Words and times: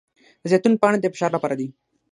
د 0.41 0.43
زیتون 0.51 0.73
پاڼې 0.81 0.97
د 0.99 1.05
فشار 1.13 1.31
لپاره 1.35 1.55
دي. 1.59 1.67